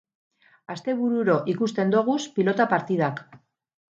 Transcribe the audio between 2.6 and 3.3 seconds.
partidak